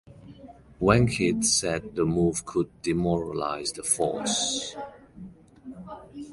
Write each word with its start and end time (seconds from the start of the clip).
Wankhede 0.81 1.45
said 1.45 1.93
the 1.93 2.05
move 2.05 2.43
could 2.43 2.71
demoralise 2.81 3.71
the 3.73 3.83
force. 3.83 4.75